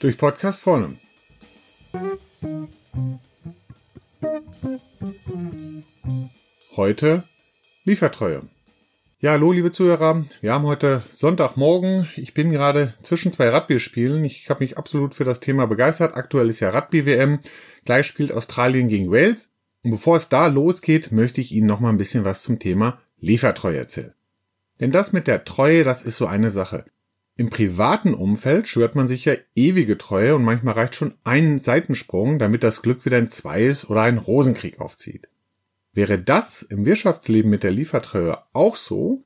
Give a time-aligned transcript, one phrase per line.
[0.00, 0.96] Durch Podcast vorne.
[6.76, 7.24] Heute
[7.84, 8.42] Liefertreue.
[9.18, 10.24] Ja, hallo liebe Zuhörer.
[10.40, 12.08] Wir haben heute Sonntagmorgen.
[12.16, 14.24] Ich bin gerade zwischen zwei Rugby-Spielen.
[14.24, 16.14] Ich habe mich absolut für das Thema begeistert.
[16.16, 17.40] Aktuell ist ja Rugby-WM.
[17.84, 19.52] Gleich spielt Australien gegen Wales.
[19.82, 23.00] Und bevor es da losgeht, möchte ich Ihnen noch mal ein bisschen was zum Thema
[23.18, 24.15] Liefertreue erzählen.
[24.80, 26.84] Denn das mit der Treue, das ist so eine Sache.
[27.36, 32.38] Im privaten Umfeld schwört man sich ja ewige Treue und manchmal reicht schon ein Seitensprung,
[32.38, 35.28] damit das Glück wieder ein Zweies oder ein Rosenkrieg aufzieht.
[35.92, 39.22] Wäre das im Wirtschaftsleben mit der Liefertreue auch so,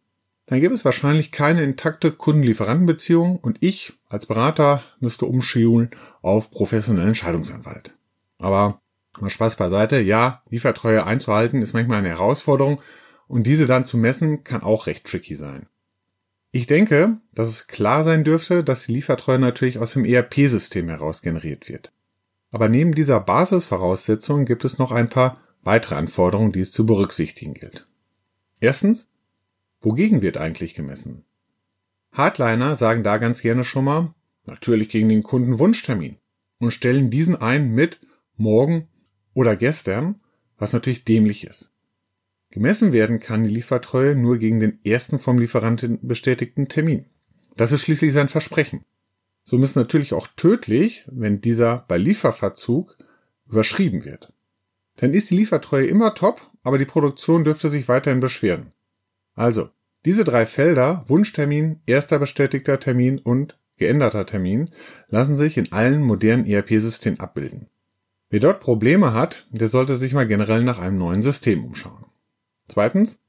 [0.47, 5.91] dann gäbe es wahrscheinlich keine intakte Kundenlieferantenbeziehung und ich als Berater müsste umschulen
[6.23, 7.93] auf professionellen Scheidungsanwalt.
[8.39, 8.81] Aber
[9.21, 12.81] mal Spaß beiseite, ja, Liefertreue einzuhalten ist manchmal eine Herausforderung
[13.31, 15.69] und diese dann zu messen kann auch recht tricky sein.
[16.51, 21.23] Ich denke, dass es klar sein dürfte, dass die Liefertreue natürlich aus dem ERP-System heraus
[21.23, 21.93] generiert wird.
[22.51, 27.55] Aber neben dieser Basisvoraussetzung gibt es noch ein paar weitere Anforderungen, die es zu berücksichtigen
[27.55, 27.87] gilt.
[28.59, 29.09] Erstens,
[29.81, 31.25] wogegen wird eigentlich gemessen?
[32.11, 34.13] Hardliner sagen da ganz gerne schon mal,
[34.45, 36.17] natürlich gegen den Kundenwunschtermin
[36.59, 38.01] und stellen diesen ein mit
[38.37, 38.89] morgen
[39.35, 40.21] oder gestern,
[40.59, 41.70] was natürlich dämlich ist.
[42.51, 47.07] Gemessen werden kann die Liefertreue nur gegen den ersten vom Lieferanten bestätigten Termin.
[47.57, 48.85] Das ist schließlich sein Versprechen.
[49.45, 52.97] So ist natürlich auch tödlich, wenn dieser bei Lieferverzug
[53.49, 54.33] überschrieben wird.
[54.97, 58.73] Dann ist die Liefertreue immer top, aber die Produktion dürfte sich weiterhin beschweren.
[59.35, 59.71] Also,
[60.05, 64.71] diese drei Felder, Wunschtermin, erster bestätigter Termin und geänderter Termin,
[65.09, 67.69] lassen sich in allen modernen ERP-Systemen abbilden.
[68.29, 72.10] Wer dort Probleme hat, der sollte sich mal generell nach einem neuen System umschauen.
[72.71, 73.21] Zweitens,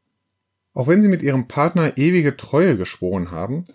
[0.74, 3.66] auch wenn Sie mit Ihrem Partner ewige Treue geschworen haben,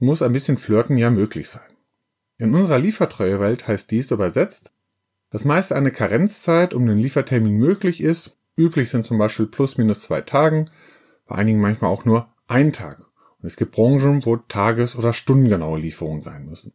[0.00, 1.62] muss ein bisschen Flirten ja möglich sein.
[2.38, 4.72] In unserer Liefertreuewelt heißt dies übersetzt,
[5.30, 8.36] dass meist eine Karenzzeit um den Liefertermin möglich ist.
[8.56, 10.68] Üblich sind zum Beispiel plus minus zwei Tagen,
[11.26, 12.98] bei einigen manchmal auch nur ein Tag.
[13.38, 16.72] Und es gibt Branchen, wo tages- oder stundengenaue Lieferungen sein müssen.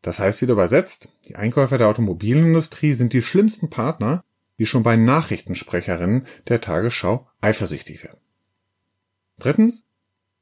[0.00, 4.22] Das heißt wieder übersetzt, die Einkäufer der Automobilindustrie sind die schlimmsten Partner,
[4.60, 8.20] die schon bei Nachrichtensprecherinnen der Tagesschau eifersüchtig werden.
[9.38, 9.86] Drittens,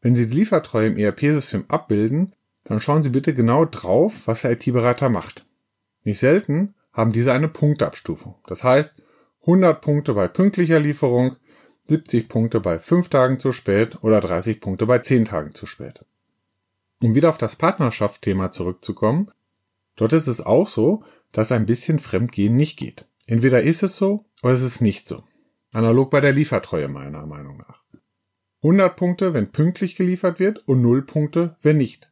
[0.01, 2.35] wenn Sie die Liefertreue im ERP-System abbilden,
[2.65, 5.47] dann schauen Sie bitte genau drauf, was der IT-Berater macht.
[6.03, 8.35] Nicht selten haben diese eine Punkteabstufung.
[8.49, 8.93] Das heißt,
[9.43, 11.37] 100 Punkte bei pünktlicher Lieferung,
[11.87, 16.01] 70 Punkte bei 5 Tagen zu spät oder 30 Punkte bei 10 Tagen zu spät.
[17.01, 19.31] Um wieder auf das Partnerschaftsthema zurückzukommen,
[19.95, 23.07] dort ist es auch so, dass ein bisschen Fremdgehen nicht geht.
[23.29, 25.23] Entweder ist es so oder es ist nicht so.
[25.71, 27.85] Analog bei der Liefertreue meiner Meinung nach.
[28.63, 32.11] 100 Punkte, wenn pünktlich geliefert wird und 0 Punkte, wenn nicht.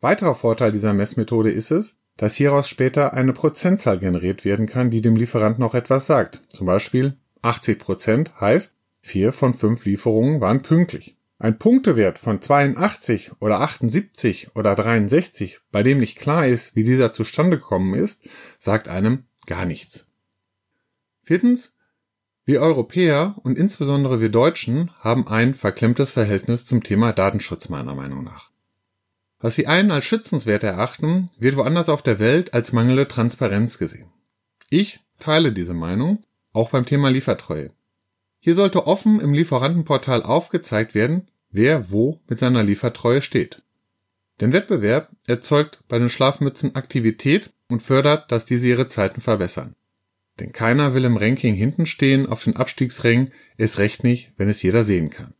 [0.00, 5.00] Weiterer Vorteil dieser Messmethode ist es, dass hieraus später eine Prozentzahl generiert werden kann, die
[5.00, 6.42] dem Lieferanten noch etwas sagt.
[6.48, 11.16] Zum Beispiel 80 Prozent heißt, 4 von 5 Lieferungen waren pünktlich.
[11.38, 17.12] Ein Punktewert von 82 oder 78 oder 63, bei dem nicht klar ist, wie dieser
[17.12, 18.28] zustande gekommen ist,
[18.58, 20.05] sagt einem gar nichts.
[21.26, 21.74] Viertens,
[22.44, 28.22] wir Europäer und insbesondere wir Deutschen haben ein verklemmtes Verhältnis zum Thema Datenschutz meiner Meinung
[28.22, 28.52] nach.
[29.40, 34.12] Was Sie einen als schützenswert erachten, wird woanders auf der Welt als mangelnde Transparenz gesehen.
[34.70, 36.22] Ich teile diese Meinung,
[36.52, 37.72] auch beim Thema Liefertreue.
[38.38, 43.62] Hier sollte offen im Lieferantenportal aufgezeigt werden, wer wo mit seiner Liefertreue steht.
[44.40, 49.74] Denn Wettbewerb erzeugt bei den Schlafmützen Aktivität und fördert, dass diese ihre Zeiten verbessern.
[50.38, 54.62] Denn keiner will im Ranking hinten stehen auf den Abstiegsrängen, ist recht nicht, wenn es
[54.62, 55.34] jeder sehen kann.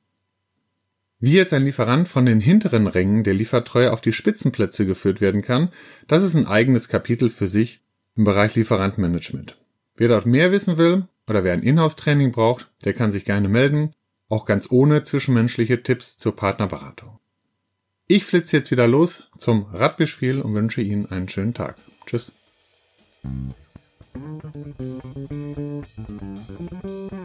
[1.19, 5.43] Wie jetzt ein Lieferant von den hinteren Rängen der Liefertreue auf die Spitzenplätze geführt werden
[5.43, 5.71] kann,
[6.09, 7.83] das ist ein eigenes Kapitel für sich
[8.17, 9.59] im Bereich Lieferantmanagement.
[9.97, 13.91] Wer dort mehr wissen will oder wer ein Inhouse-Training braucht, der kann sich gerne melden,
[14.29, 17.19] auch ganz ohne zwischenmenschliche Tipps zur Partnerberatung.
[18.09, 21.77] Ich flitze jetzt wieder los zum Radbespiel und wünsche Ihnen einen schönen Tag.
[22.07, 22.33] Tschüss.
[24.27, 24.57] Thank
[26.85, 27.16] you.